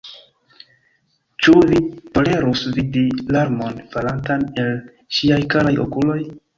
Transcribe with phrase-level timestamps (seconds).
[1.43, 1.83] Ĉu vi
[2.17, 3.05] tolerus vidi
[3.37, 4.77] larmon falantan el
[5.21, 6.23] ŝiaj karaj okuloj?